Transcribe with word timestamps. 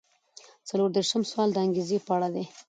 څلور 0.69 0.89
دېرشم 0.95 1.21
سوال 1.31 1.49
د 1.53 1.57
انګیزې 1.65 1.97
په 2.05 2.11
اړه 2.15 2.29
دی. 2.35 2.45